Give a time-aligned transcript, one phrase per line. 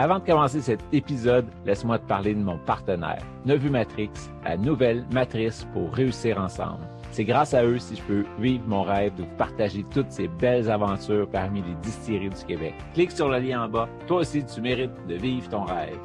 [0.00, 4.08] Avant de commencer cet épisode, laisse-moi te parler de mon partenaire, Nevu Matrix,
[4.44, 6.88] la nouvelle matrice pour réussir ensemble.
[7.12, 10.26] C'est grâce à eux si je peux vivre mon rêve de vous partager toutes ces
[10.26, 12.72] belles aventures parmi les distilleries du Québec.
[12.94, 13.90] Clique sur le lien en bas.
[14.06, 15.98] Toi aussi, tu mérites de vivre ton rêve.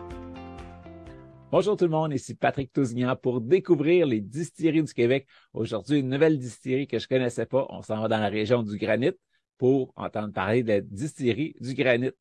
[1.50, 5.26] Bonjour tout le monde, ici Patrick Tousignan pour découvrir les distilleries du Québec.
[5.54, 7.66] Aujourd'hui, une nouvelle distillerie que je connaissais pas.
[7.70, 9.14] On s'en va dans la région du Granit
[9.58, 12.12] pour entendre parler de la distillerie du Granit.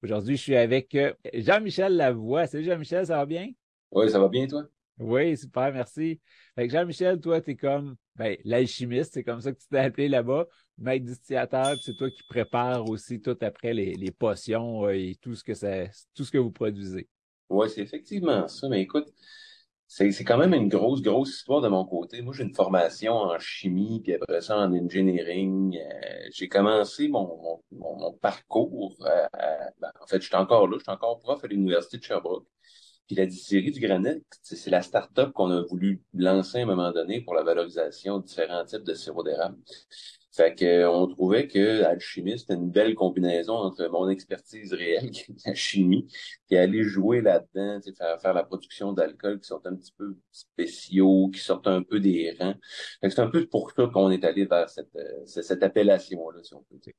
[0.00, 2.46] Aujourd'hui, je suis avec euh, Jean-Michel Lavoie.
[2.46, 3.50] Salut Jean-Michel, ça va bien?
[3.90, 4.64] Oui, ça va bien, toi?
[5.00, 6.20] Oui, super, merci.
[6.54, 10.08] Fait Jean-Michel, toi, tu es comme ben, l'alchimiste, c'est comme ça que tu t'es appelé
[10.08, 15.16] là-bas, maître distillateur, c'est toi qui prépares aussi tout après les, les potions euh, et
[15.20, 17.08] tout ce que ça, tout ce que vous produisez.
[17.50, 18.68] Oui, c'est effectivement ça.
[18.68, 19.08] Mais écoute,
[19.88, 22.20] c'est, c'est quand même une grosse, grosse histoire de mon côté.
[22.20, 25.78] Moi, j'ai une formation en chimie, puis après ça en engineering.
[25.78, 28.94] Euh, j'ai commencé mon, mon, parcours.
[29.06, 29.26] Euh,
[29.80, 32.46] ben, en fait, je suis encore là, je suis encore prof à l'Université de Sherbrooke.
[33.06, 36.92] Puis la distillerie du Granit, c'est la start-up qu'on a voulu lancer à un moment
[36.92, 39.56] donné pour la valorisation de différents types de sirop d'érable.
[40.38, 45.32] Fait que on trouvait que alchimie, c'était une belle combinaison entre mon expertise réelle, qui
[45.32, 46.06] est la chimie,
[46.48, 51.28] et aller jouer là-dedans, faire, faire la production d'alcool qui sont un petit peu spéciaux,
[51.34, 52.54] qui sortent un peu des rangs.
[53.02, 56.62] c'est un peu pour ça qu'on est allé vers cette, euh, cette appellation-là, si on
[56.62, 56.94] peut dire.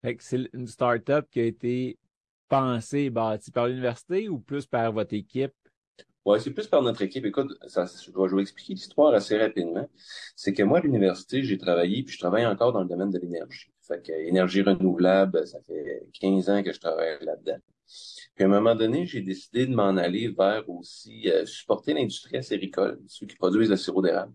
[0.00, 1.98] Fait que c'est une start-up qui a été
[2.48, 5.52] pensée, bâtie par l'université ou plus par votre équipe?
[6.24, 7.24] Ouais, c'est plus par notre équipe.
[7.24, 9.88] Écoute, ça, je, vais, vous expliquer l'histoire assez rapidement.
[10.36, 13.18] C'est que moi, à l'université, j'ai travaillé, puis je travaille encore dans le domaine de
[13.18, 13.72] l'énergie.
[13.82, 17.58] Fait que énergie renouvelable, ça fait 15 ans que je travaille là-dedans.
[18.34, 22.36] Puis à un moment donné, j'ai décidé de m'en aller vers aussi euh, supporter l'industrie
[22.36, 24.32] acéricole, ceux qui produisent le sirop d'érable.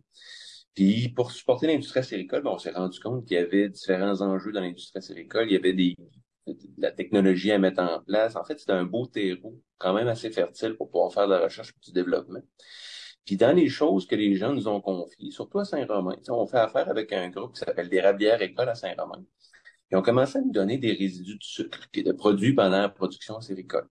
[0.76, 4.52] Puis pour supporter l'industrie acéricole, ben, on s'est rendu compte qu'il y avait différents enjeux
[4.52, 5.48] dans l'industrie acéricole.
[5.50, 5.96] Il y avait des
[6.78, 8.36] la technologie à mettre en place.
[8.36, 11.40] En fait, c'est un beau terreau, quand même assez fertile pour pouvoir faire de la
[11.42, 12.42] recherche et du développement.
[13.26, 16.58] Puis dans les choses que les gens nous ont confiées, surtout à Saint-Romain, on fait
[16.58, 19.24] affaire avec un groupe qui s'appelle des Rabières Écoles à Saint-Romain.
[19.92, 22.90] Ils ont commencé à nous donner des résidus de sucre qui étaient produits pendant la
[22.90, 23.88] production acéricole.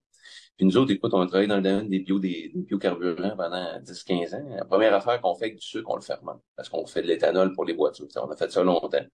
[0.57, 3.79] Puis nous autres, écoute, on a travaillé dans le domaine des, bio, des, biocarburants pendant
[3.81, 4.49] 10-15 ans.
[4.57, 7.09] La première affaire qu'on fait avec du sucre, on le fermente parce qu'on fait de
[7.09, 8.07] l'éthanol pour les voitures.
[8.17, 9.05] On a fait ça longtemps.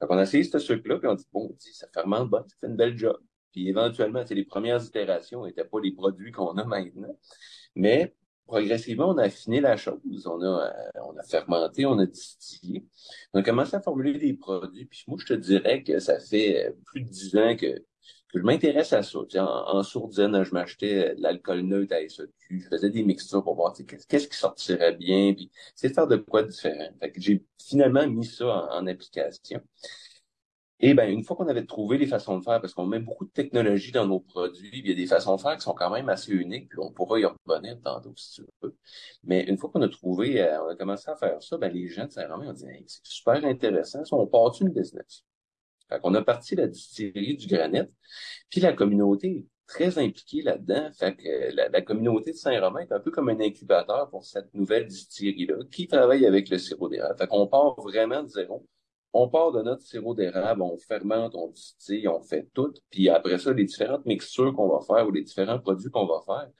[0.00, 2.66] Donc, on a essayé ce truc-là, puis on dit, bon, ça fermente bon, ça fait
[2.66, 3.16] une belle job.
[3.52, 7.18] Puis éventuellement, les premières itérations n'étaient pas les produits qu'on a maintenant.
[7.74, 8.14] Mais
[8.46, 10.26] progressivement, on a affiné la chose.
[10.26, 12.84] On a, euh, on a fermenté, on a distillé.
[13.32, 14.86] On a commencé à formuler des produits.
[14.86, 17.82] Puis moi, je te dirais que ça fait plus de dix ans que
[18.38, 19.18] je m'intéresse à ça.
[19.36, 23.54] En, en, sourdine, je m'achetais de l'alcool neutre à SEQ, je faisais des mixtures pour
[23.54, 26.88] voir qu'est-ce qui sortirait bien, puis c'est de faire de quoi différent.
[27.00, 29.60] Fait que j'ai finalement mis ça en, application.
[30.78, 33.24] Et ben une fois qu'on avait trouvé les façons de faire, parce qu'on met beaucoup
[33.24, 35.90] de technologie dans nos produits, il y a des façons de faire qui sont quand
[35.90, 38.76] même assez uniques, puis on pourra y revenir tantôt si tu veux.
[39.24, 41.88] Mais une fois qu'on a trouvé, euh, on a commencé à faire ça, ben les
[41.88, 45.24] gens de Saint-Romain ont dit c'est super intéressant, ça, on part une business?
[45.88, 47.82] Fait qu'on a parti la distillerie du granit,
[48.50, 50.90] puis la communauté est très impliquée là-dedans.
[50.98, 54.86] Fait que la, communauté de Saint-Romain est un peu comme un incubateur pour cette nouvelle
[54.86, 57.18] distillerie-là qui travaille avec le sirop d'érable.
[57.18, 58.66] Fait qu'on part vraiment de zéro.
[59.12, 62.74] On part de notre sirop d'érable, on fermente, on distille, on fait tout.
[62.90, 66.20] Puis après ça, les différentes mixtures qu'on va faire ou les différents produits qu'on va
[66.26, 66.50] faire,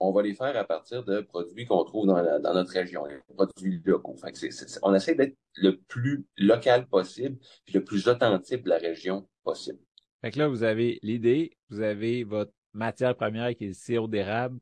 [0.00, 3.82] on va les faire à partir de produits qu'on trouve dans, notre région, les produits
[3.84, 4.16] locaux.
[4.16, 8.78] Fait que on essaie d'être le plus local possible, puis le plus authentique de la
[8.78, 9.78] région possible.
[10.20, 14.08] Fait que là, vous avez l'idée, vous avez votre matière première qui est le sirop
[14.08, 14.58] d'érable.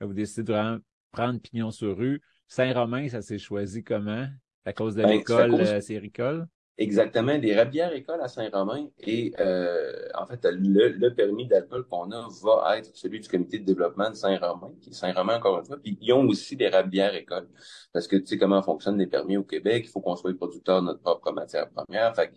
[0.00, 0.78] Vous décidez de vraiment
[1.12, 2.22] prendre pignon sur rue.
[2.46, 4.26] Saint-Romain, ça s'est choisi comment?
[4.64, 6.46] À cause de ben, l'école euh, séricole?
[6.78, 12.28] Exactement, des rabières écoles à Saint-Romain et euh, en fait le, permis d'alcool qu'on a
[12.44, 15.76] va être celui du comité de développement de Saint-Romain, qui est Saint-Romain encore une fois,
[15.76, 17.48] puis ils ont aussi des rabières écoles.
[17.92, 20.36] Parce que tu sais comment fonctionnent les permis au Québec, il faut qu'on soit le
[20.36, 22.32] producteur de notre propre matière première, fait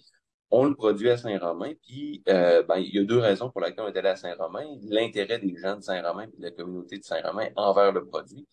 [0.49, 3.85] on le produit à Saint-Romain, puis euh, ben, il y a deux raisons pour lesquelles
[3.85, 7.03] on est allé à Saint-Romain, l'intérêt des gens de Saint-Romain et de la communauté de
[7.03, 8.47] Saint-Romain envers le produit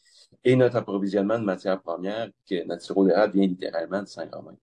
[0.44, 4.54] et notre approvisionnement de matières premières, que notre sirop vient littéralement de Saint-Romain.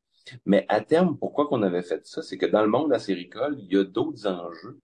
[0.45, 2.21] Mais à terme, pourquoi qu'on avait fait ça?
[2.21, 4.79] C'est que dans le monde acéricole, il y a d'autres enjeux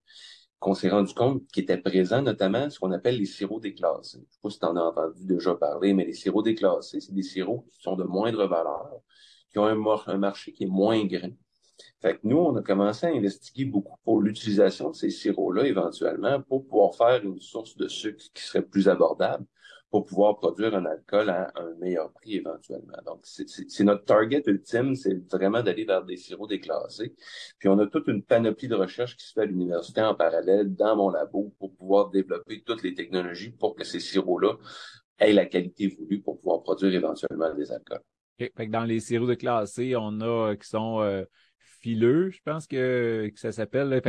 [0.59, 4.23] qu'on s'est rendu compte qu'il était présent, notamment ce qu'on appelle les sirops déclassés.
[4.29, 7.13] Je sais pas si tu en as entendu déjà parler, mais les sirops déclassés, c'est
[7.13, 8.91] des sirops qui sont de moindre valeur,
[9.49, 11.31] qui ont un, marché qui est moins grand.
[11.99, 16.39] Fait que nous, on a commencé à investiguer beaucoup pour l'utilisation de ces sirops-là éventuellement
[16.43, 19.45] pour pouvoir faire une source de sucre qui serait plus abordable
[19.91, 22.97] pour pouvoir produire un alcool à un meilleur prix éventuellement.
[23.05, 27.13] Donc, c'est notre target ultime, c'est vraiment d'aller vers des sirops déclassés.
[27.59, 30.73] Puis, on a toute une panoplie de recherche qui se fait à l'université en parallèle
[30.73, 34.55] dans mon labo pour pouvoir développer toutes les technologies pour que ces sirops-là
[35.19, 38.01] aient la qualité voulue pour pouvoir produire éventuellement des alcools.
[38.39, 41.25] Fait que dans les sirops déclassés, on a euh, qui sont euh,
[41.81, 44.01] fileux, je pense que, ça s'appelle.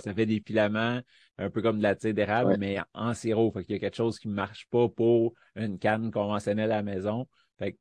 [0.00, 1.00] ça, fait des filaments
[1.38, 3.50] un peu comme de la tire d'érable, mais en sirop.
[3.52, 6.76] Fait qu'il y a quelque chose qui ne marche pas pour une canne conventionnelle à
[6.76, 7.26] la maison.
[7.58, 7.76] Fait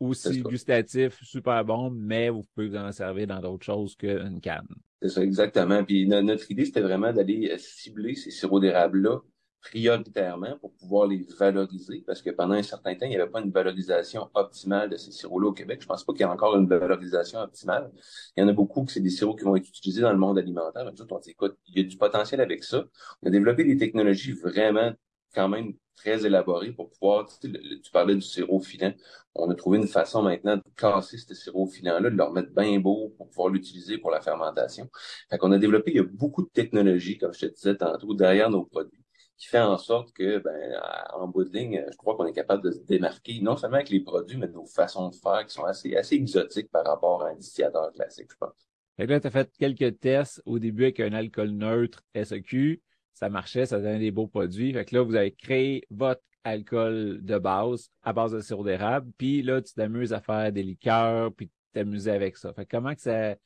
[0.00, 4.68] aussi gustatif, super bon, mais vous pouvez vous en servir dans d'autres choses qu'une canne.
[5.02, 5.84] C'est ça, exactement.
[5.84, 9.20] Puis notre idée, c'était vraiment d'aller cibler ces sirops d'érable-là
[9.60, 13.40] prioritairement pour pouvoir les valoriser, parce que pendant un certain temps, il n'y avait pas
[13.40, 15.80] une valorisation optimale de ces sirops-là au Québec.
[15.82, 17.90] Je pense pas qu'il y ait encore une valorisation optimale.
[18.36, 20.18] Il y en a beaucoup que c'est des sirops qui vont être utilisés dans le
[20.18, 20.84] monde alimentaire.
[20.84, 22.84] Nous on dit, écoute, il y a du potentiel avec ça.
[23.22, 24.92] On a développé des technologies vraiment
[25.34, 27.50] quand même très élaborées pour pouvoir, tu,
[27.92, 28.92] parlais du sirop filant.
[29.34, 32.78] On a trouvé une façon maintenant de casser ce sirop filant-là, de le remettre bien
[32.78, 34.88] beau pour pouvoir l'utiliser pour la fermentation.
[35.30, 38.14] Fait qu'on a développé, il y a beaucoup de technologies, comme je te disais tantôt,
[38.14, 39.05] derrière nos produits
[39.36, 40.80] qui fait en sorte que, ben,
[41.12, 43.90] en bout de ligne, je crois qu'on est capable de se démarquer, non seulement avec
[43.90, 47.30] les produits, mais nos façons de faire qui sont assez, assez exotiques par rapport à
[47.30, 48.68] un distillateur classique, je pense.
[48.96, 52.80] Fait là, tu as fait quelques tests au début avec un alcool neutre SEQ.
[53.12, 54.72] Ça marchait, ça donnait des beaux produits.
[54.72, 59.10] Fait que là, vous avez créé votre alcool de base à base de sirop d'érable.
[59.18, 62.54] Puis là, tu t'amuses à faire des liqueurs, puis t'amuser avec ça.
[62.54, 63.36] Fait comment que ça,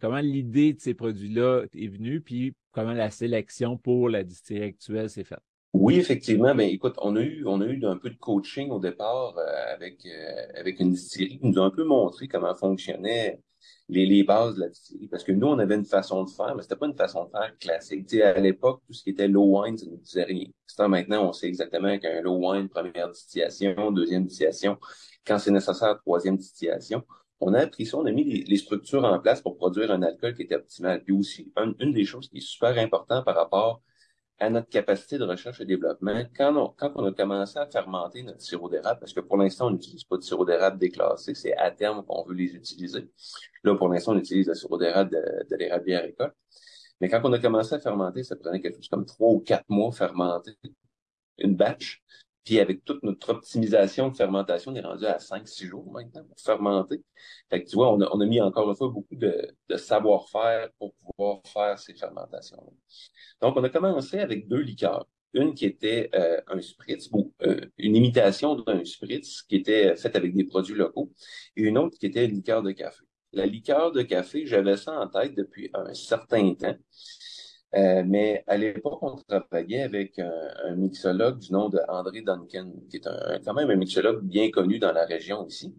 [0.00, 5.10] comment l'idée de ces produits-là est venue, puis comment la sélection pour la distillerie actuelle
[5.10, 5.40] s'est faite?
[5.74, 6.54] Oui, effectivement.
[6.54, 9.74] Ben, écoute, on a eu, on a eu un peu de coaching au départ euh,
[9.74, 13.40] avec euh, avec une distillerie qui nous a un peu montré comment fonctionnaient
[13.88, 15.08] les, les bases de la distillerie.
[15.08, 17.30] Parce que nous, on avait une façon de faire, mais c'était pas une façon de
[17.30, 18.06] faire classique.
[18.06, 20.46] Tu sais, à l'époque, tout ce qui était low wine, ça nous disait rien.
[20.88, 24.78] maintenant, on sait exactement qu'un low wine, première distillation, deuxième distillation,
[25.26, 27.04] quand c'est nécessaire, troisième distillation
[27.40, 30.34] on a appris ça, on a mis les, structures en place pour produire un alcool
[30.34, 31.02] qui était optimal.
[31.02, 33.82] Puis aussi, une des choses qui est super importante par rapport
[34.40, 38.22] à notre capacité de recherche et développement, quand on, quand on a commencé à fermenter
[38.22, 41.56] notre sirop d'érable, parce que pour l'instant, on n'utilise pas de sirop d'érable déclassé, c'est
[41.56, 43.10] à terme qu'on veut les utiliser.
[43.64, 46.32] Là, pour l'instant, on utilise le sirop d'érable de, de l'érablière école.
[47.00, 49.68] Mais quand on a commencé à fermenter, ça prenait quelque chose comme trois ou quatre
[49.68, 50.52] mois fermenter
[51.38, 52.02] une batch.
[52.44, 56.38] Puis avec toute notre optimisation de fermentation, on est rendu à 5-6 jours maintenant pour
[56.40, 57.02] fermenter.
[57.50, 59.76] Fait que tu vois, on a, on a mis encore une fois beaucoup de, de
[59.76, 62.72] savoir-faire pour pouvoir faire ces fermentations-là.
[63.42, 65.06] Donc, on a commencé avec deux liqueurs.
[65.34, 67.10] Une qui était euh, un spritz,
[67.42, 71.12] euh, une imitation d'un spritz qui était faite avec des produits locaux,
[71.54, 73.04] et une autre qui était une liqueur de café.
[73.32, 76.76] La liqueur de café, j'avais ça en tête depuis un certain temps.
[77.74, 82.96] Euh, mais à l'époque, on travaillait avec un, mixologue du nom de André Duncan, qui
[82.96, 85.74] est un, quand même un mixologue bien connu dans la région ici.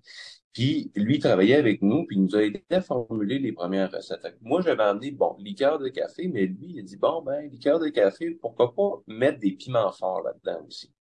[0.53, 4.37] Puis lui travaillait avec nous, puis il nous a aidé à formuler les premières recettes.
[4.41, 7.79] moi, j'avais amené, bon, liqueur de café, mais lui, il a dit, bon, ben, liqueur
[7.79, 10.91] de café, pourquoi pas mettre des piments forts là-dedans aussi?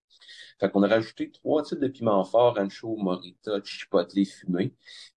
[0.60, 4.74] Fait qu'on a rajouté trois types de piments forts, ancho, morita, chipotle fumé.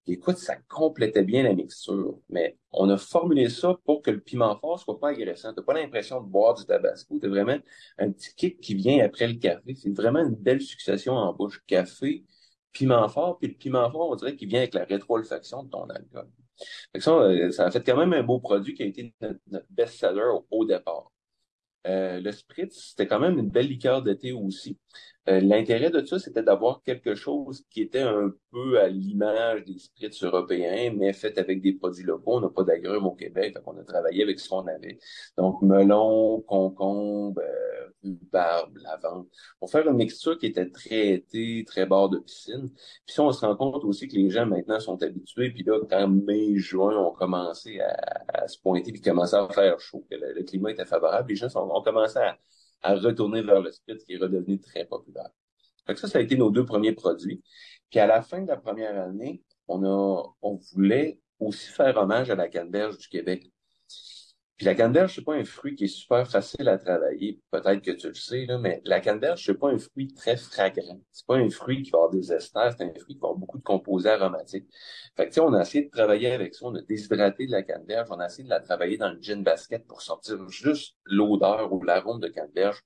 [0.07, 2.19] écoute, ça complétait bien la mixture.
[2.29, 5.53] Mais on a formulé ça pour que le piment fort soit pas agressant.
[5.53, 7.19] T'as pas l'impression de boire du tabasco.
[7.19, 7.57] T'as vraiment
[7.97, 9.75] un petit kick qui vient après le café.
[9.75, 11.61] C'est vraiment une belle succession en bouche.
[11.67, 12.25] Café,
[12.71, 15.89] piment fort, puis le piment fort, on dirait qu'il vient avec la rétro-olfaction de ton
[15.89, 16.27] alcool.
[16.99, 20.39] ça, euh, ça a fait quand même un beau produit qui a été notre, best-seller
[20.49, 21.11] au, départ.
[21.87, 24.77] Euh, le spritz, c'était quand même une belle liqueur d'été aussi.
[25.29, 29.77] Euh, l'intérêt de ça, c'était d'avoir quelque chose qui était un peu à l'image des
[29.77, 32.37] spritz européens, mais fait avec des produits locaux.
[32.37, 34.97] On n'a pas d'agrumes au Québec, donc on a travaillé avec ce qu'on avait.
[35.37, 39.27] Donc, melon, concombre, euh, rhubarbe, lavande,
[39.59, 42.71] pour faire une mixture qui était très été, très bord de piscine.
[43.05, 45.51] Puis ça, on se rend compte aussi que les gens maintenant sont habitués.
[45.51, 50.03] Puis là, quand mai, juin ont commencé à, se pointer, puis commencé à faire chaud,
[50.09, 52.37] que le, climat était favorable, les gens ont commencé à
[52.81, 55.29] à retourner vers le spritz qui est redevenu très populaire.
[55.85, 57.41] Fait ça, ça a été nos deux premiers produits.
[57.89, 62.29] Puis à la fin de la première année, on a, on voulait aussi faire hommage
[62.29, 63.51] à la canneberge du Québec.
[64.61, 67.39] Puis la canneberge, c'est pas un fruit qui est super facile à travailler.
[67.49, 71.01] Peut-être que tu le sais, là, mais la canneberge, c'est pas un fruit très fragrant.
[71.11, 73.39] C'est pas un fruit qui va avoir des esters, c'est un fruit qui va avoir
[73.39, 74.67] beaucoup de composés aromatiques.
[75.17, 76.67] Fait que, on a essayé de travailler avec ça.
[76.67, 78.09] On a déshydraté de la canneberge.
[78.11, 81.81] On a essayé de la travailler dans le gin basket pour sortir juste l'odeur ou
[81.81, 82.83] l'arôme de canneberge.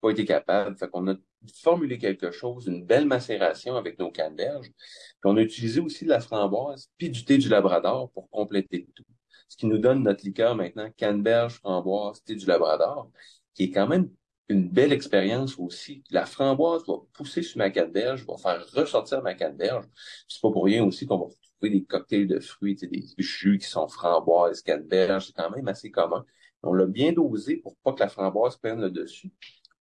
[0.00, 0.78] Pas été capable.
[0.78, 1.14] Fait qu'on a
[1.62, 4.70] formulé quelque chose, une belle macération avec nos canneberges.
[4.70, 8.78] Puis on a utilisé aussi de la framboise puis du thé du labrador pour compléter
[8.78, 9.04] le tout
[9.48, 13.10] ce qui nous donne notre liqueur maintenant, canneberge, framboise, thé du Labrador,
[13.54, 14.10] qui est quand même
[14.48, 16.04] une belle expérience aussi.
[16.10, 19.86] La framboise va pousser sur ma canneberge, va faire ressortir ma canneberge.
[20.28, 21.26] C'est pas pour rien aussi qu'on va
[21.58, 25.90] trouver des cocktails de fruits, des jus qui sont framboises, canneberge, c'est quand même assez
[25.90, 26.24] commun.
[26.62, 29.32] On l'a bien dosé pour pas que la framboise prenne le dessus.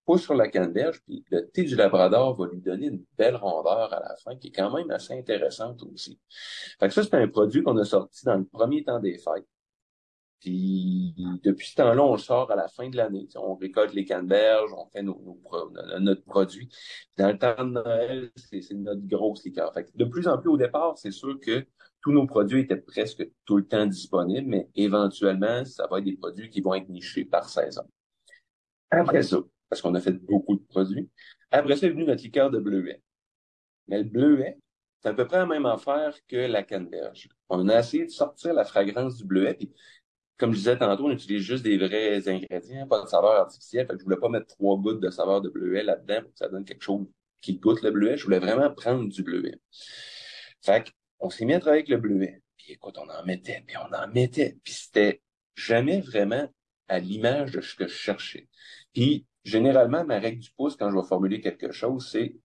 [0.06, 3.92] Pousse sur la canneberge, puis le thé du Labrador va lui donner une belle rondeur
[3.92, 6.20] à la fin, qui est quand même assez intéressante aussi.
[6.80, 9.48] Fait que ça, c'est un produit qu'on a sorti dans le premier temps des fêtes.
[10.46, 13.28] Puis depuis ce temps-là, on le sort à la fin de l'année.
[13.34, 15.42] On récolte les canneberges, on fait nos,
[16.00, 16.70] notre produit.
[17.18, 19.74] Dans le temps de Noël, c'est notre grosse liqueur.
[19.74, 21.66] Fait de plus en plus au départ, c'est sûr que
[22.04, 26.16] tous nos produits étaient presque tout le temps disponibles, mais éventuellement, ça va être des
[26.16, 27.82] produits qui vont être nichés par saison.
[28.92, 31.10] Après ça, parce qu'on a fait beaucoup de produits,
[31.50, 33.02] après ça est venu notre liqueur de bleuet.
[33.88, 34.60] Mais le bleuet,
[35.02, 37.30] c'est à peu près la même affaire que la canneberge.
[37.50, 39.74] On a essayé de sortir la fragrance du bleuet, puis
[40.38, 43.88] comme je disais tantôt, on utilise juste des vrais ingrédients, pas de saveur artificielle.
[43.88, 46.38] Fait que je voulais pas mettre trois gouttes de saveur de bleuet là-dedans pour que
[46.38, 47.08] ça donne quelque chose
[47.42, 48.18] qui goûte le bleuet.
[48.18, 49.60] Je voulais vraiment prendre du bleuet.
[50.62, 52.42] Fait on s'est mis à travailler avec le bleuet.
[52.58, 54.58] Puis écoute, on en mettait, puis on en mettait.
[54.64, 55.22] Puis c'était
[55.56, 56.50] jamais vraiment
[56.88, 58.50] à l'image de ce que je cherchais.
[58.94, 62.36] Puis généralement, ma règle du pouce, quand je vais formuler quelque chose, c'est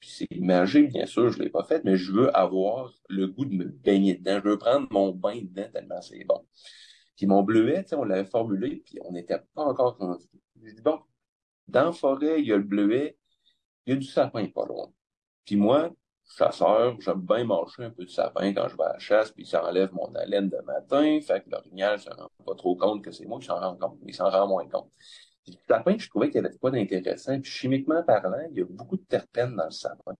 [0.00, 3.44] puis c'est imagé, bien sûr, je l'ai pas fait, mais je veux avoir le goût
[3.44, 4.40] de me baigner dedans.
[4.44, 6.44] Je veux prendre mon bain dedans tellement c'est bon.
[7.16, 10.24] Puis mon bleuet, on l'avait formulé, puis on n'était pas encore rendu.
[10.62, 11.00] J'ai dit, bon,
[11.68, 13.16] dans la forêt, il y a le bleuet,
[13.86, 14.92] il y a du sapin pas loin.
[15.44, 15.90] Puis moi,
[16.24, 19.44] chasseur, j'aime bien marcher un peu de sapin quand je vais à la chasse, puis
[19.44, 23.10] ça enlève mon haleine de matin, fait que l'orignal se rend pas trop compte que
[23.10, 24.90] c'est moi qui s'en rend compte, mais il s'en rend moins compte.
[25.44, 28.62] Puis le sapin, je trouvais qu'il y avait pas d'intéressant, puis chimiquement parlant, il y
[28.62, 30.14] a beaucoup de terpènes dans le sapin.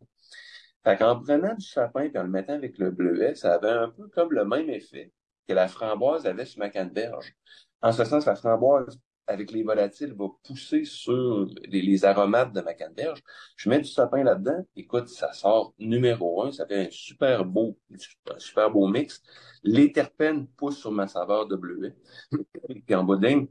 [0.84, 3.88] Fait qu'en prenant du sapin et en le mettant avec le bleuet, ça avait un
[3.88, 5.12] peu comme le même effet
[5.48, 7.34] que la framboise avait sur ma canneberge.
[7.80, 12.74] En ce sens, la framboise, avec les volatiles, va pousser sur les, aromates de ma
[12.74, 13.22] canneberge.
[13.56, 14.66] Je mets du sapin là-dedans.
[14.76, 16.52] Écoute, ça sort numéro un.
[16.52, 19.22] Ça fait un super beau, un super beau mix.
[19.62, 21.96] Les terpènes poussent sur ma saveur de bleuet.
[22.86, 23.46] Puis en boudin,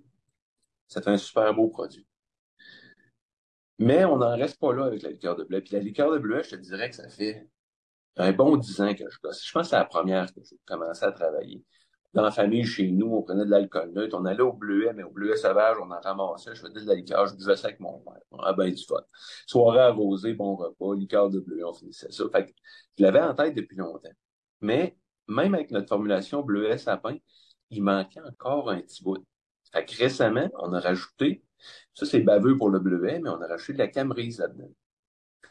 [0.88, 2.05] ça fait un super beau produit.
[3.79, 5.62] Mais on n'en reste pas là avec la liqueur de bleuet.
[5.62, 7.48] Puis la liqueur de bleuet, je te dirais que ça fait
[8.17, 9.43] un bon dix ans que je gosse.
[9.43, 11.63] Je pense que c'est la première que j'ai commencé à travailler
[12.13, 15.03] dans la famille, chez nous, on prenait de l'alcool neutre, on allait au bleuet, mais
[15.03, 17.79] au bleuet sauvage, on en ramassait, je faisais de la liqueur, je buvais ça avec
[17.79, 18.19] mon père.
[18.39, 19.01] Ah ben du fun.
[19.47, 22.23] Soirée arrosée, bon repas, liqueur de bleuet, on finissait ça.
[22.31, 22.51] Fait que
[22.97, 24.09] je l'avais en tête depuis longtemps.
[24.59, 27.17] Mais même avec notre formulation bleuet sapin,
[27.69, 29.25] il manquait encore un petit bout.
[29.71, 31.43] Fait que récemment, on a rajouté,
[31.93, 34.71] ça c'est baveux pour le bleuet, mais on a rajouté de la camerise là-dedans.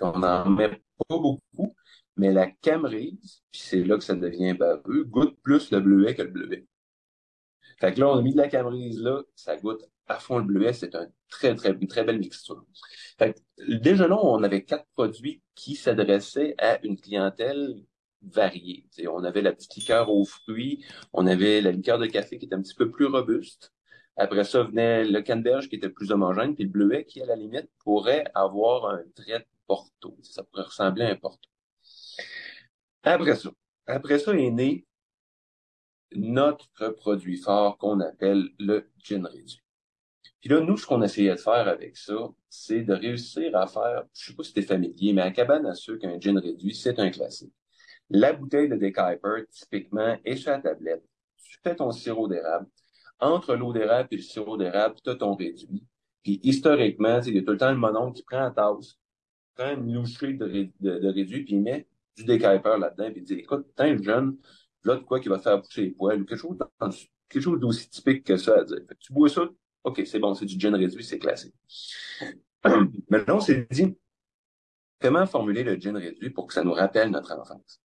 [0.01, 1.75] On n'en met pas beaucoup,
[2.21, 6.23] mais la camerise, puis c'est là que ça devient baveux, goûte plus le bleuet que
[6.23, 6.67] le bleuet.
[7.81, 10.45] Fait que là, on a mis de la camerise là, ça goûte à fond le
[10.45, 12.63] bleuet, c'est un très, très, une très belle mixture.
[13.19, 17.75] Fait que, déjà là, on avait quatre produits qui s'adressaient à une clientèle
[18.21, 18.87] variée.
[19.09, 20.85] on avait la petite liqueur aux fruits,
[21.15, 23.73] on avait la liqueur de café qui était un petit peu plus robuste.
[24.17, 27.37] Après ça venait le canneberge qui était plus homogène, puis le bleuet qui, à la
[27.37, 30.19] limite, pourrait avoir un trait de porto.
[30.23, 31.49] Ça pourrait ressembler à un porto.
[33.03, 33.51] Après ça,
[33.87, 34.87] après ça est né
[36.13, 39.63] notre produit fort qu'on appelle le gin réduit.
[40.41, 44.05] Puis là, nous, ce qu'on essayait de faire avec ça, c'est de réussir à faire,
[44.15, 46.99] je sais pas si t'es familier, mais à cabane à ceux qu'un gin réduit, c'est
[46.99, 47.53] un classique.
[48.09, 51.05] La bouteille de Decaiper, typiquement, est sur la tablette.
[51.37, 52.67] Tu fais ton sirop d'érable.
[53.21, 55.87] Entre l'eau d'érable et le sirop d'érable, tu as ton réduit.
[56.23, 58.99] Puis historiquement, il y a tout le temps le mononcle qui prend la tasse,
[59.55, 61.87] prend une louchée de, de réduit, puis il met
[62.25, 64.37] du là-dedans, puis dit, écoute, t'es jeune,
[64.85, 66.59] là, de quoi qui va te faire pousser les poils, quelque chose,
[67.29, 68.79] quelque chose d'aussi typique que ça à dire.
[68.99, 69.49] tu bois ça,
[69.85, 71.55] ok, c'est bon, c'est du gin réduit, c'est classique.
[73.09, 73.97] Maintenant, on s'est dit,
[75.01, 77.81] comment formuler le gin réduit pour que ça nous rappelle notre enfance?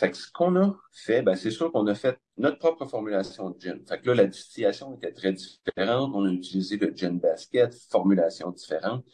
[0.00, 3.78] Ce qu'on a fait, ben, c'est sûr qu'on a fait notre propre formulation de gin.
[3.86, 6.12] Fait que là, la distillation était très différente.
[6.14, 9.04] On a utilisé le gin basket, formulation différente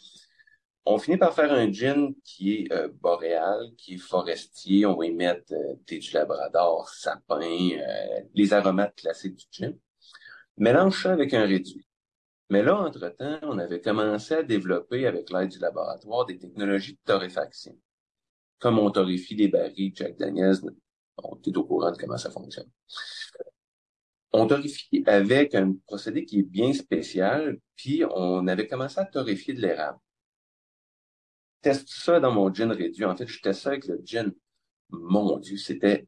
[0.86, 4.86] on finit par faire un gin qui est euh, boréal, qui est forestier.
[4.86, 9.76] On va y mettre euh, thé du labrador, sapin, euh, les aromates classiques du gin.
[10.56, 11.84] Mélange ça avec un réduit.
[12.50, 17.00] Mais là, entre-temps, on avait commencé à développer, avec l'aide du laboratoire, des technologies de
[17.04, 17.76] torréfaction.
[18.60, 20.56] Comme on torréfie des barils Jack Daniels,
[21.18, 22.70] on est au courant de comment ça fonctionne.
[24.32, 29.52] On torréfie avec un procédé qui est bien spécial, puis on avait commencé à torréfier
[29.52, 29.98] de l'érable.
[31.66, 33.04] Teste ça dans mon gin réduit.
[33.04, 34.32] En fait, je teste ça avec le gin.
[34.90, 36.06] Mon Dieu, c'était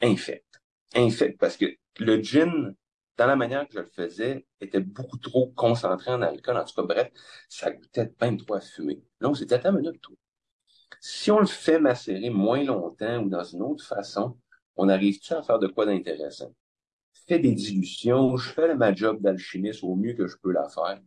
[0.00, 0.46] infect.
[0.94, 1.66] Infect, parce que
[1.98, 2.76] le gin,
[3.16, 6.56] dans la manière que je le faisais, était beaucoup trop concentré en alcool.
[6.56, 7.10] En tout cas, bref,
[7.48, 9.02] ça goûtait même trop à fumer.
[9.18, 10.16] Là, on s'est dit, attends minute, tout.
[11.00, 14.38] Si on le fait macérer moins longtemps ou dans une autre façon,
[14.76, 16.54] on arrive-tu à faire de quoi d'intéressant?
[17.26, 21.00] fais des dilutions, je fais ma job d'alchimiste au mieux que je peux la faire.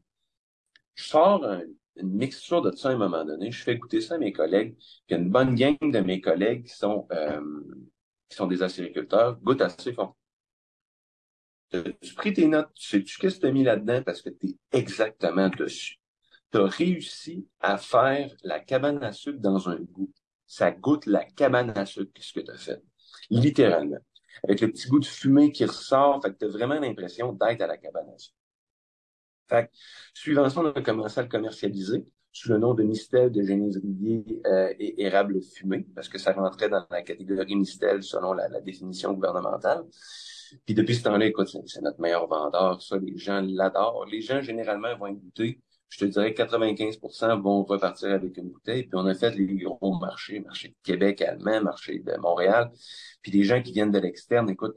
[0.96, 1.46] Je sors
[1.98, 4.75] une mixture de ça à un moment donné, je fais goûter ça à mes collègues,
[5.08, 7.42] puis une bonne gang de mes collègues qui sont, euh,
[8.30, 10.14] qui sont des acériculteurs, goûte à ça, font
[12.02, 14.02] tu pris tes notes, tu sais-tu qu'est-ce que tu as mis là-dedans?
[14.04, 15.98] Parce que tu es exactement dessus.
[16.52, 20.10] Tu as réussi à faire la cabane à sucre dans un goût.
[20.46, 22.82] Ça goûte la cabane à sucre, ce que tu as fait?
[23.30, 23.98] Littéralement
[24.44, 26.22] avec le petit goût de fumée qui ressort.
[26.22, 28.36] Fait que tu as vraiment l'impression d'être à la cabane à sucre.
[29.50, 29.72] Fait que,
[30.14, 34.42] suivant ça, on a commencé à le commercialiser sous le nom de Mistel de génévrier
[34.46, 38.60] euh, et érable fumé, parce que ça rentrait dans la catégorie Mistel selon la, la
[38.60, 39.86] définition gouvernementale.
[40.66, 42.82] Puis depuis ce temps-là, écoute, c'est notre meilleur vendeur.
[42.82, 44.06] Ça, les gens l'adorent.
[44.06, 48.84] Les gens, généralement, vont goûter je te dirais que 95% vont repartir avec une bouteille.
[48.84, 52.72] Puis on a fait les gros marchés, marché de Québec allemand, marché de Montréal.
[53.22, 54.75] Puis les gens qui viennent de l'externe, écoute,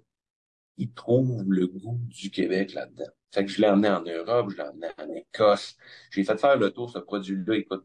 [0.78, 3.10] ils trouvent le goût du Québec là-dedans.
[3.32, 5.76] Fait que je l'ai emmené en Europe, je l'ai emmené en Écosse.
[6.10, 7.84] J'ai fait faire le tour, ce produit-là, écoute,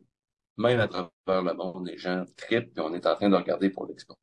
[0.57, 3.69] même à travers le monde, les gens trippent, puis on est en train de regarder
[3.69, 4.21] pour l'exporter.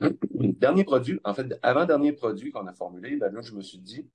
[0.30, 4.08] Dernier produit, en fait, avant-dernier produit qu'on a formulé, ben là, je me suis dit,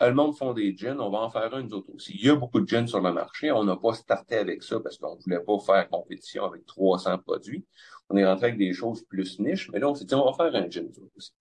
[0.00, 2.12] le monde font des gins, on va en faire un nous autres aussi.
[2.14, 3.52] Il y a beaucoup de gins sur le marché.
[3.52, 7.66] On n'a pas starté avec ça parce qu'on voulait pas faire compétition avec 300 produits.
[8.08, 10.32] On est rentré avec des choses plus niches, mais là, on s'est dit, on va
[10.32, 11.32] faire un gin nous autres aussi.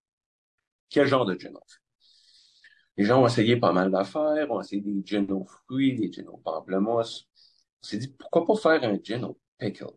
[0.89, 1.79] Quel genre de gin on fait?
[2.97, 6.27] Les gens ont essayé pas mal d'affaires, ont essayé des gins aux fruits, des gins
[6.27, 7.27] aux pamplemousse.
[7.81, 9.87] On s'est dit, pourquoi pas faire un gin au pickle?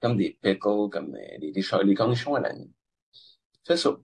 [0.00, 2.70] Comme des pickles, comme des, des, les cornichons à l'année.
[3.66, 3.98] Fais ça.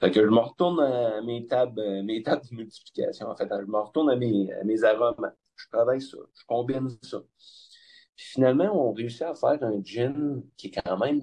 [0.00, 3.28] Fait que je me retourne à mes tables, euh, mes tables de multiplication.
[3.28, 5.32] En fait, je me retourne à mes, à mes arômes.
[5.56, 6.18] Je travaille ça.
[6.34, 7.20] Je combine ça.
[8.16, 11.20] Puis finalement, on réussit à faire un gin qui est quand même,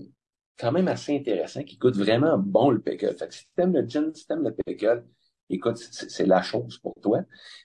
[0.61, 3.15] quand même assez intéressant, qui coûte vraiment bon le pickle.
[3.17, 5.03] Fait que si t'aimes le gin, si t'aimes le pickle,
[5.49, 7.21] écoute, c'est la chose pour toi.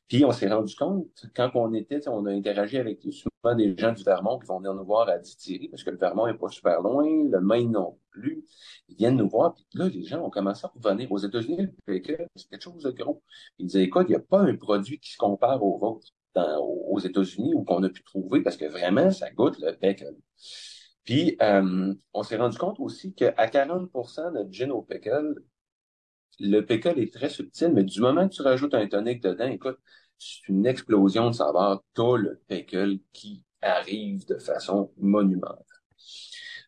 [0.09, 1.07] Puis on s'est rendu compte,
[1.37, 4.75] quand on était, on a interagi avec souvent des gens du Vermont qui vont venir
[4.75, 7.99] nous voir à Distillery, parce que le Vermont est pas super loin, le Maine non
[8.11, 8.45] plus.
[8.89, 11.13] Ils viennent nous voir, puis là, les gens ont commencé à revenir.
[11.13, 12.27] Aux États-Unis, c'est quelque
[12.59, 13.23] chose de gros.
[13.59, 16.09] Ils disaient, écoute, il n'y a pas un produit qui se compare au vôtre
[16.65, 20.17] aux États-Unis ou qu'on a pu trouver, parce que vraiment, ça goûte le pickle.
[21.07, 25.37] Puis, euh, on s'est rendu compte aussi qu'à 40 notre gin au pickle,
[26.41, 29.79] le pickle est très subtil, mais du moment que tu rajoutes un tonic dedans, écoute,
[30.19, 31.83] c'est une explosion de saveur.
[31.95, 35.63] T'as le pickle qui arrive de façon monumentale.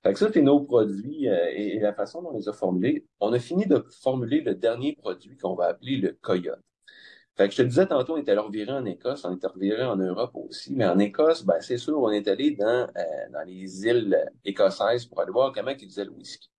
[0.05, 3.07] Fait que ça, c'est nos produits euh, et, la façon dont on les a formulés.
[3.21, 6.63] On a fini de formuler le dernier produit qu'on va appeler le coyote.
[7.39, 9.85] Fait que je te disais tantôt, on était allé revirer en Écosse, on était reviré
[9.85, 13.45] en Europe aussi, mais en Écosse, ben, c'est sûr, on est allé dans, euh, dans
[13.47, 16.51] les îles écossaises pour aller voir comment ils faisaient le whisky.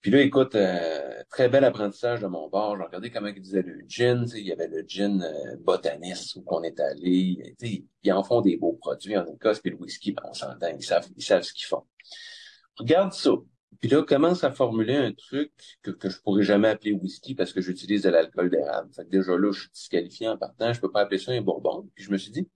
[0.00, 2.78] Puis là, écoute, euh, très bel apprentissage de mon bord.
[2.78, 4.24] J'ai regardé comment ils disaient le gin.
[4.34, 7.54] Il y avait le gin euh, botaniste où on est allé.
[7.60, 9.60] Ils en font des beaux produits en Écosse.
[9.60, 11.82] Puis le whisky, ben, on s'entend, ils savent, ils savent ce qu'ils font.
[12.78, 13.32] Regarde ça.
[13.80, 15.52] Puis là, commence à formuler un truc
[15.82, 18.92] que, que je pourrais jamais appeler whisky parce que j'utilise de l'alcool d'érable.
[18.94, 20.72] Fait que déjà là, je suis disqualifié en partant.
[20.72, 21.88] Je peux pas appeler ça un bourbon.
[21.94, 22.48] Puis je me suis dit,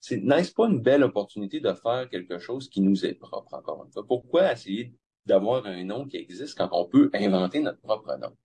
[0.00, 3.84] c'est n'est-ce pas une belle opportunité de faire quelque chose qui nous est propre, encore
[3.84, 4.06] une fois?
[4.06, 4.94] Pourquoi essayer
[5.26, 8.36] d'avoir un nom qui existe quand on peut inventer notre propre nom?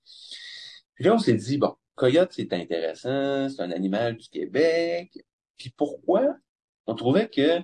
[0.95, 5.17] Puis là, on s'est dit, bon, coyote, c'est intéressant, c'est un animal du Québec.
[5.57, 6.35] Puis pourquoi?
[6.85, 7.59] On trouvait que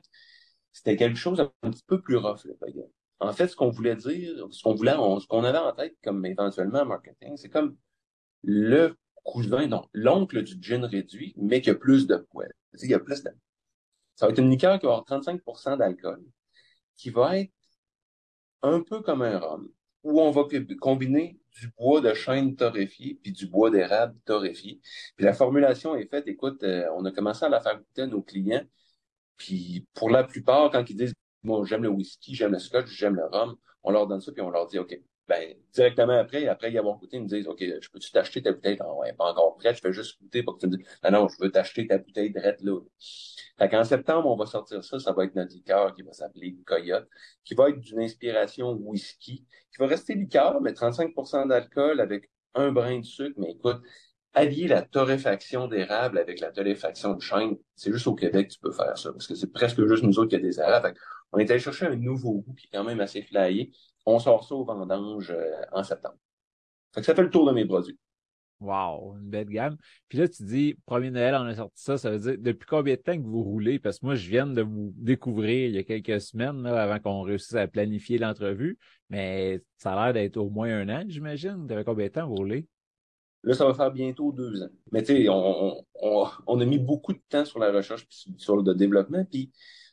[0.72, 2.92] c'était quelque chose un petit peu plus rough, le coyote?
[3.24, 6.26] En fait, ce qu'on voulait dire, ce qu'on voulait, ce qu'on avait en tête comme
[6.26, 7.78] éventuellement marketing, c'est comme
[8.44, 12.46] le cousin, non, l'oncle du gin réduit, mais qui a plus de poids.
[12.82, 13.32] Il y a plus de...
[14.16, 16.22] Ça va être une liqueur qui va avoir 35% d'alcool,
[16.98, 17.54] qui va être
[18.62, 19.70] un peu comme un rhum,
[20.04, 20.44] où on va
[20.82, 24.82] combiner du bois de chêne torréfié puis du bois d'érable torréfié.
[25.16, 28.08] Puis la formulation est faite, écoute, euh, on a commencé à la faire goûter à
[28.08, 28.66] nos clients.
[29.38, 33.16] Puis pour la plupart, quand ils disent bon, j'aime le whisky, j'aime le scotch, j'aime
[33.16, 36.72] le rhum, on leur donne ça puis on leur dit OK, ben, directement après, après
[36.72, 38.78] y avoir goûté, ils me disent, OK, je peux-tu t'acheter ta bouteille?
[38.82, 41.12] Ah ouais, pas encore prête, je fais juste goûter pour que tu me dises, non,
[41.12, 42.80] non, je veux t'acheter ta bouteille de là.
[43.58, 46.58] Fait qu'en septembre, on va sortir ça, ça va être notre liqueur qui va s'appeler
[46.66, 47.08] Coyote,
[47.46, 52.72] qui va être d'une inspiration whisky, qui va rester liqueur, mais 35% d'alcool avec un
[52.72, 53.82] brin de sucre, mais écoute,
[54.34, 58.60] allier la torréfaction d'érable avec la torréfaction de chêne, c'est juste au Québec que tu
[58.60, 60.94] peux faire ça, parce que c'est presque juste nous autres qui a des érables.
[61.34, 63.72] On est allé chercher un nouveau goût qui est quand même assez flyé.
[64.06, 66.17] On sort ça au vendange euh, en septembre.
[66.93, 67.98] Fait que ça fait le tour de mes produits.
[68.60, 69.78] Wow, une belle gamme.
[70.08, 71.98] Puis là, tu dis, premier Noël, on a sorti ça.
[71.98, 73.80] Ça veut dire, depuis combien de temps que vous roulez?
[73.80, 77.24] Parce que moi, je viens de vous découvrir il y a quelques semaines, avant qu'on
[77.24, 78.78] réussisse à planifier l'entrevue.
[79.10, 81.67] Mais ça a l'air d'être au moins un an, j'imagine.
[81.67, 82.67] Depuis combien de temps vous roulez?
[83.43, 84.69] Là, ça va faire bientôt deux ans.
[84.93, 85.84] Mais tu sais, on,
[86.48, 89.26] on, a mis beaucoup de temps sur la recherche et sur le développement.
[89.26, 89.52] Puis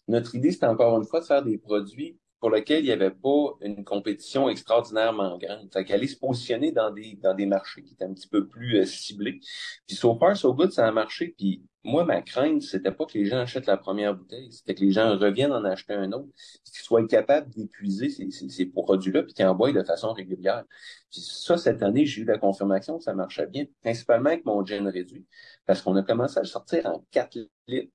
[0.08, 3.10] notre idée, c'était encore une fois de faire des produits pour lequel il n'y avait
[3.10, 5.70] pas une compétition extraordinairement grande.
[5.72, 8.78] Fait qu'aller se positionner dans des, dans des marchés qui étaient un petit peu plus
[8.78, 9.40] euh, ciblés.
[9.86, 11.34] Puis so far, so good, ça a marché.
[11.36, 14.80] Puis moi, ma crainte, c'était pas que les gens achètent la première bouteille, c'était que
[14.80, 16.28] les gens reviennent en acheter un autre,
[16.64, 20.64] qu'ils soient capables d'épuiser ces, ces, produits-là, puis qu'ils en boivent de façon régulière.
[21.10, 24.64] Puis ça, cette année, j'ai eu la confirmation que ça marchait bien, principalement avec mon
[24.64, 25.26] gin réduit,
[25.66, 27.92] parce qu'on a commencé à le sortir en 4 litres.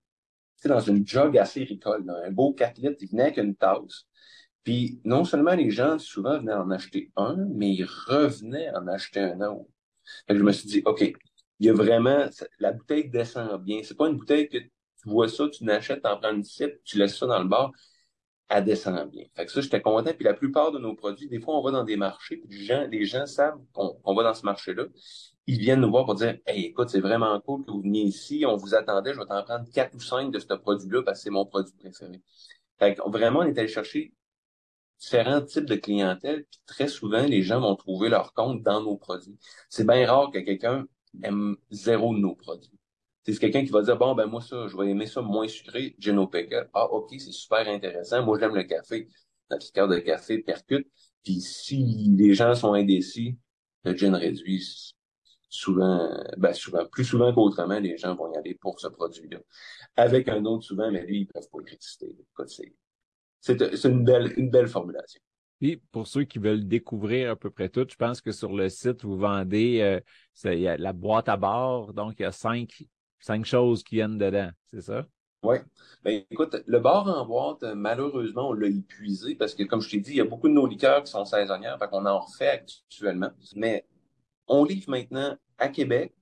[0.63, 4.07] Dans une jug assez ricole, un beau 4 litres, il venait avec une tasse.
[4.63, 9.19] Puis non seulement les gens souvent venaient en acheter un, mais ils revenaient en acheter
[9.19, 9.69] un autre.
[10.27, 12.25] Fait que je me suis dit, OK, il y a vraiment,
[12.59, 13.81] la bouteille descend bien.
[13.83, 14.69] C'est pas une bouteille que tu
[15.05, 17.71] vois ça, tu n'achètes, t'en prends une sip, tu laisses ça dans le bar,
[18.49, 19.25] elle descend bien.
[19.35, 20.13] Fait que ça, j'étais content.
[20.13, 22.65] Puis la plupart de nos produits, des fois, on va dans des marchés, puis les
[22.65, 24.85] gens, les gens savent qu'on va dans ce marché-là.
[25.47, 28.45] Ils viennent nous voir pour dire, hey, écoute, c'est vraiment cool que vous veniez ici,
[28.47, 31.23] on vous attendait, je vais t'en prendre quatre ou cinq de ce produit-là parce que
[31.23, 32.21] c'est mon produit préféré.
[32.79, 34.13] Fait que vraiment, on est allé chercher
[34.99, 38.97] différents types de clientèle, puis très souvent, les gens vont trouver leur compte dans nos
[38.97, 39.37] produits.
[39.69, 40.85] C'est bien rare que quelqu'un
[41.23, 42.79] aime zéro de nos produits.
[43.25, 45.95] C'est quelqu'un qui va dire, bon, ben moi, ça, je vais aimer ça moins sucré,
[45.97, 46.69] Geno Pickle.
[46.73, 48.23] Ah, OK, c'est super intéressant.
[48.23, 49.07] Moi, j'aime le café.
[49.49, 50.87] Notre cœur de café percute.
[51.23, 53.37] Puis si les gens sont indécis,
[53.83, 54.63] le gin réduit,
[55.49, 59.39] souvent, ben souvent, plus souvent qu'autrement, les gens vont y aller pour ce produit-là.
[59.95, 62.15] Avec un autre, souvent, mais lui, ils peuvent pas le résister
[63.45, 65.21] c'est une belle, une belle formulation.
[65.59, 68.69] Puis pour ceux qui veulent découvrir à peu près tout, je pense que sur le
[68.69, 70.01] site, vous vendez
[70.43, 72.83] euh, la boîte à bord, donc il y a cinq,
[73.25, 75.07] cinq choses qui viennent dedans, c'est ça?
[75.41, 75.57] Oui.
[76.03, 79.99] Ben, écoute, le bar en boîte, malheureusement, on l'a épuisé parce que, comme je t'ai
[79.99, 82.49] dit, il y a beaucoup de nos liqueurs qui sont saisonnières, fait qu'on en refait
[82.49, 83.31] actuellement.
[83.55, 83.85] Mais
[84.47, 86.13] on livre maintenant à Québec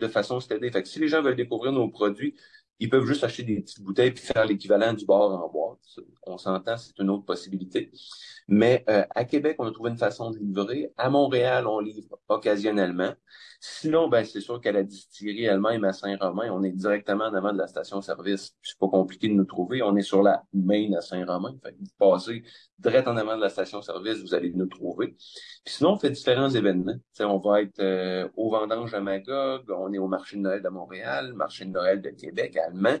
[0.00, 0.70] de façon stédée.
[0.70, 2.34] Fait si les gens veulent découvrir nos produits,
[2.78, 5.78] ils peuvent juste acheter des petites bouteilles puis faire l'équivalent du bar en boîte.
[6.26, 7.90] On s'entend, c'est une autre possibilité.
[8.48, 10.92] Mais euh, à Québec, on a trouvé une façon de livrer.
[10.96, 13.12] À Montréal, on livre occasionnellement.
[13.60, 17.52] Sinon, ben c'est sûr qu'à la distillerie elle-même à Saint-Romain, on est directement en avant
[17.52, 18.54] de la station-service.
[18.62, 19.82] C'est pas compliqué de nous trouver.
[19.82, 21.56] On est sur la main à Saint-Romain.
[21.62, 22.44] Fait vous passez
[22.78, 25.08] direct en avant de la station-service, vous allez nous trouver.
[25.64, 26.96] Puis sinon, on fait différents événements.
[27.20, 30.68] On va être euh, au vendange à Magog, on est au marché de Noël de
[30.68, 32.96] Montréal, marché de Noël de Québec, allemand.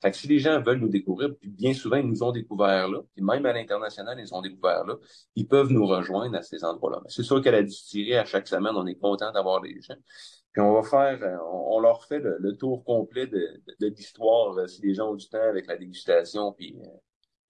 [0.00, 2.88] Fait que si les gens veulent nous découvrir, puis bien souvent, ils nous ont découvert
[2.88, 4.84] là, puis même à l'international, ils nous ont découvert
[5.34, 7.02] ils peuvent nous rejoindre à ces endroits-là.
[7.08, 9.96] C'est sûr qu'à la distillerie, à chaque semaine, on est content d'avoir des gens.
[10.52, 14.82] Puis on va faire, euh, on, leur fait le, tour complet de, l'histoire, euh, si
[14.82, 16.76] les gens ont du temps avec la dégustation, puis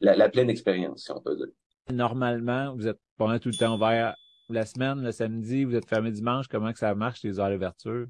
[0.01, 1.46] la, la pleine expérience, si on peut dire.
[1.92, 4.16] Normalement, vous êtes pendant tout le temps ouvert
[4.49, 6.46] la semaine, le samedi, vous êtes fermé dimanche.
[6.49, 8.07] Comment que ça marche, les heures d'ouverture?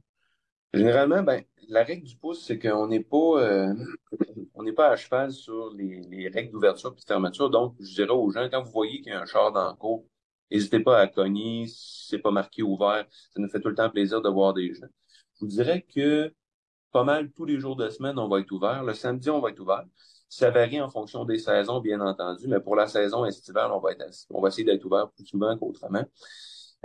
[0.74, 3.74] Généralement, ben, la règle du pouce, c'est qu'on n'est pas, euh,
[4.54, 7.50] on n'est pas à cheval sur les, les règles d'ouverture et de fermeture.
[7.50, 9.76] Donc, je dirais aux gens, quand vous voyez qu'il y a un char dans le
[9.76, 10.04] cours,
[10.50, 11.66] n'hésitez pas à cogner.
[11.66, 14.74] Si c'est pas marqué ouvert, ça nous fait tout le temps plaisir de voir des
[14.74, 14.86] gens.
[15.34, 16.32] Je vous dirais que
[16.92, 18.84] pas mal tous les jours de semaine, on va être ouvert.
[18.84, 19.84] Le samedi, on va être ouvert.
[20.28, 23.92] Ça varie en fonction des saisons, bien entendu, mais pour la saison estivale, on va
[23.92, 26.04] être on va essayer d'être ouvert plus souvent qu'autrement.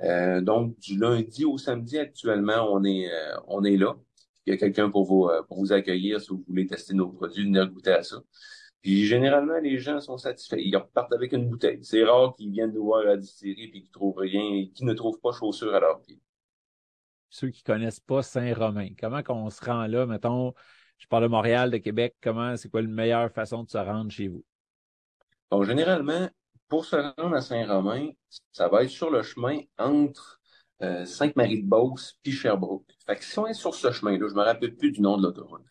[0.04, 3.96] Euh, donc, du lundi au samedi, actuellement, on est euh, on est là.
[4.46, 7.10] Il y a quelqu'un pour vous euh, pour vous accueillir si vous voulez tester nos
[7.10, 8.18] produits, venir goûter à ça.
[8.82, 10.58] Puis généralement, les gens sont satisfaits.
[10.60, 11.84] Ils repartent avec une bouteille.
[11.84, 14.94] C'est rare qu'ils viennent nous voir à la distillerie et qu'ils trouvent rien, qu'ils ne
[14.94, 16.20] trouvent pas chaussures à leurs pieds.
[17.30, 20.54] Ceux qui connaissent pas Saint-Romain, comment qu'on se rend là, mettons,
[20.98, 22.16] je parle de Montréal, de Québec.
[22.22, 24.44] Comment, c'est quoi la meilleure façon de se rendre chez vous?
[25.50, 26.28] Bon, généralement,
[26.72, 28.12] pour se rendre à Saint-Romain,
[28.54, 30.40] ça va être sur le chemin entre
[30.82, 32.90] euh, Sainte-Marie-de-Beauce puis Sherbrooke.
[33.06, 35.24] Fait que si on est sur ce chemin-là, je me rappelle plus du nom de
[35.24, 35.66] l'autoroute,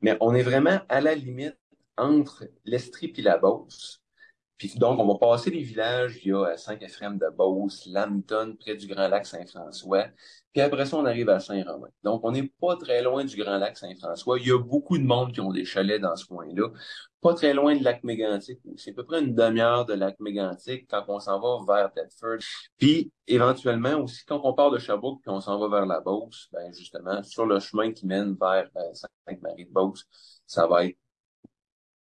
[0.00, 1.58] mais on est vraiment à la limite
[1.96, 4.00] entre l'Estrie puis la Beauce.
[4.58, 8.76] Puis donc, on va passer les villages, il y a Saint-Ephrem de Beauce, Lambton, près
[8.76, 10.06] du Grand Lac Saint-François.
[10.52, 11.88] Puis après ça, on arrive à Saint-Romain.
[12.04, 14.38] Donc, on n'est pas très loin du Grand Lac Saint-François.
[14.38, 16.68] Il y a beaucoup de monde qui ont des chalets dans ce coin-là.
[17.20, 18.60] Pas très loin de lac Mégantic.
[18.76, 22.38] C'est à peu près une demi-heure de lac Mégantic quand on s'en va vers Thetford.
[22.78, 26.48] Puis, éventuellement, aussi, quand on part de Sherbrooke puis on s'en va vers la Beauce,
[26.52, 28.92] ben justement, sur le chemin qui mène vers euh,
[29.26, 30.04] Sainte-Marie-de-Beauce,
[30.46, 30.98] ça va être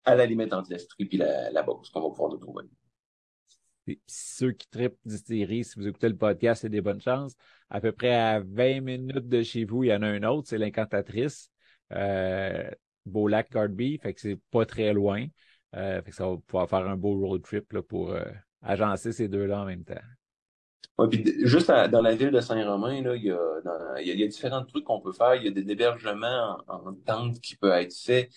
[0.05, 2.65] à la limite entre l'Estrie et la, la Beauce qu'on va pouvoir nous trouver.
[3.85, 7.35] Puis, ceux qui tripent distillerie, si vous écoutez le podcast, c'est des bonnes chances.
[7.71, 10.49] À peu près à 20 minutes de chez vous, il y en a un autre,
[10.49, 11.51] c'est l'incantatrice.
[11.93, 12.71] Euh,
[13.07, 15.27] Beau-Lac Gardby, fait que c'est pas très loin.
[15.75, 18.25] Euh, fait que ça va pouvoir faire un beau road trip là, pour euh,
[18.63, 19.95] agencer ces deux-là en même temps.
[20.99, 24.15] Ouais, puis juste dans la ville de Saint-Romain, il y a, dans, il, y a,
[24.15, 25.35] il y a différents trucs qu'on peut faire.
[25.37, 28.31] Il y a des hébergements en, en tente qui peuvent être faits.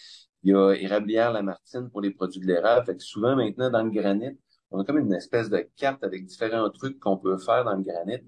[0.43, 2.85] Il y a érablière Lamartine pour les produits de l'érable.
[2.85, 4.37] Fait que souvent maintenant dans le granit,
[4.71, 7.83] on a comme une espèce de carte avec différents trucs qu'on peut faire dans le
[7.83, 8.19] granit.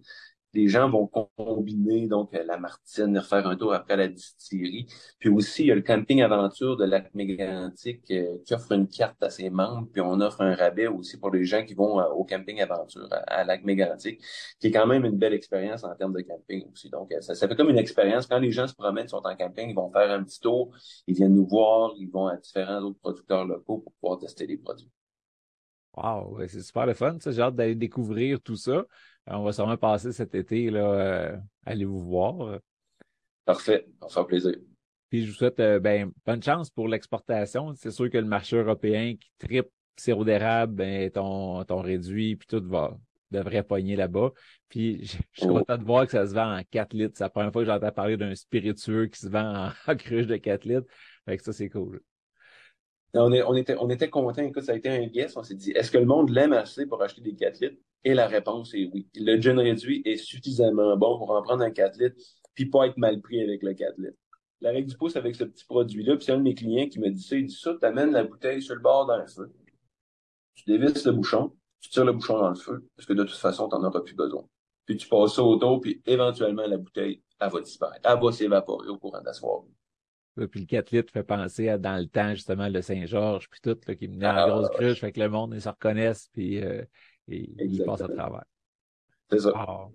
[0.53, 4.85] Les gens vont combiner donc la Martine, refaire un tour après la distillerie.
[5.19, 8.87] Puis aussi, il y a le camping aventure de Lac Mégantic euh, qui offre une
[8.87, 9.87] carte à ses membres.
[9.91, 13.07] Puis on offre un rabais aussi pour les gens qui vont euh, au camping aventure
[13.11, 14.21] à, Lac Mégantic,
[14.59, 16.89] qui est quand même une belle expérience en termes de camping aussi.
[16.89, 18.27] Donc euh, ça, ça fait comme une expérience.
[18.27, 20.71] Quand les gens se promènent, sont en camping, ils vont faire un petit tour,
[21.07, 24.57] ils viennent nous voir, ils vont à différents autres producteurs locaux pour pouvoir tester les
[24.57, 24.89] produits.
[25.95, 27.17] Wow, c'est super le fun.
[27.23, 28.71] J'ai hâte d'aller découvrir tout ça.
[28.71, 28.85] Euh,
[29.27, 32.59] on va sûrement passer cet été, là, euh, allez vous voir.
[33.45, 34.55] Parfait, ça fait plaisir.
[35.09, 37.73] Puis je vous souhaite euh, ben, bonne chance pour l'exportation.
[37.75, 42.47] C'est sûr que le marché européen qui tripe sirop d'érable, ben, ton, ton réduit, puis
[42.47, 42.97] tout va,
[43.29, 44.31] devrait pogner là-bas.
[44.69, 45.59] Puis je, suis oh.
[45.59, 47.13] content de voir que ça se vend en 4 litres.
[47.15, 50.25] C'est la première fois que j'entends parler d'un spiritueux qui se vend en, en cruche
[50.25, 50.87] de 4 litres.
[51.25, 52.01] Fait que ça, c'est cool.
[53.15, 54.05] On, est, on était, on était.
[54.07, 55.37] Écoute, ça a été un guess.
[55.37, 57.77] On s'est dit, est-ce que le monde l'aime assez pour acheter des 4 litres?
[58.03, 59.07] Et la réponse est oui.
[59.15, 62.15] Le gin réduit est suffisamment bon pour en prendre un 4 litres,
[62.53, 64.17] puis pas être mal pris avec le 4 litres.
[64.61, 66.99] La règle du pouce avec ce petit produit-là, puis c'est un de mes clients qui
[66.99, 69.53] me dit ça, il dit ça, tu amènes la bouteille sur le bord d'un feu.
[70.55, 73.37] Tu dévisses le bouchon, tu tires le bouchon dans le feu, parce que de toute
[73.37, 74.45] façon, tu n'en auras plus besoin.
[74.85, 78.09] Puis tu passes ça autour, puis éventuellement, la bouteille, elle va disparaître.
[78.09, 79.67] Elle va s'évaporer au courant de la soirée.
[80.35, 83.77] Puis le 4 litres fait penser à dans le temps, justement, le Saint-Georges, puis tout,
[83.87, 86.63] là, qui venait en ah, grosse cruche, fait que le monde, ils se reconnaissent, puis
[86.63, 86.83] euh,
[87.27, 88.45] ils passent à travers.
[89.29, 89.51] C'est ça.
[89.55, 89.87] Ah.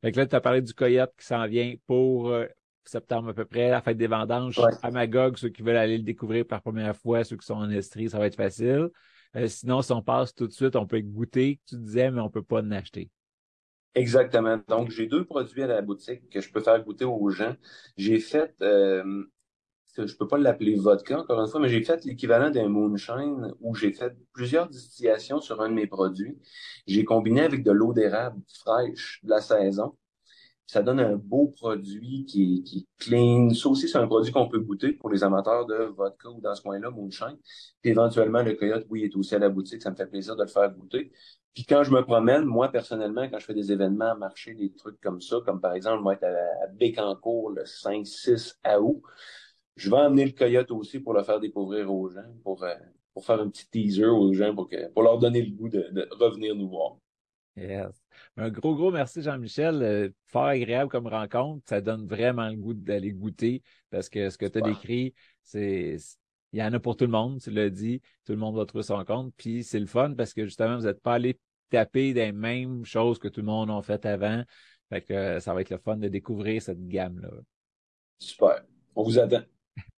[0.00, 2.46] Fait que là, tu as parlé du coyote qui s'en vient pour euh,
[2.84, 6.04] septembre à peu près, la fête des vendanges à Magog, ceux qui veulent aller le
[6.04, 8.90] découvrir par première fois, ceux qui sont en Estrie, ça va être facile.
[9.36, 12.30] Euh, sinon, si on passe tout de suite, on peut goûter, tu disais, mais on
[12.30, 13.10] peut pas en acheter.
[13.94, 14.60] Exactement.
[14.68, 17.54] Donc, j'ai deux produits à la boutique que je peux faire goûter aux gens.
[17.96, 19.24] J'ai fait euh,
[19.96, 23.74] je peux pas l'appeler vodka encore une fois, mais j'ai fait l'équivalent d'un moonshine où
[23.74, 26.38] j'ai fait plusieurs distillations sur un de mes produits.
[26.86, 29.96] J'ai combiné avec de l'eau d'érable fraîche de la saison.
[30.66, 33.50] Ça donne un beau produit qui, qui est clean.
[33.50, 36.54] Ça aussi, c'est un produit qu'on peut goûter pour les amateurs de vodka ou dans
[36.54, 37.36] ce coin-là, moonshine.
[37.82, 39.82] Puis éventuellement, le coyote, oui, est aussi à la boutique.
[39.82, 41.12] Ça me fait plaisir de le faire goûter.
[41.52, 45.00] Puis quand je me promène, moi, personnellement, quand je fais des événements, marcher, des trucs
[45.00, 49.02] comme ça, comme par exemple, moi, être à, à Bécancourt le 5-6 août,
[49.76, 52.74] je vais emmener le coyote aussi pour le faire découvrir aux gens, pour, euh,
[53.12, 55.88] pour faire un petit teaser aux gens, pour, que, pour leur donner le goût de,
[55.92, 56.96] de revenir nous voir.
[57.56, 58.02] Yes.
[58.36, 59.82] Un gros, gros merci, Jean-Michel.
[59.82, 61.62] Euh, fort agréable comme rencontre.
[61.68, 65.96] Ça donne vraiment le goût d'aller goûter parce que ce que tu as décrit, c'est.
[66.52, 68.00] Il y en a pour tout le monde, tu l'as dit.
[68.24, 69.32] Tout le monde va trouver son compte.
[69.36, 73.18] Puis c'est le fun parce que justement, vous n'êtes pas allé taper des mêmes choses
[73.18, 74.42] que tout le monde a fait avant.
[74.88, 77.30] Fait que euh, ça va être le fun de découvrir cette gamme-là.
[78.18, 78.64] Super.
[78.94, 79.42] On vous attend.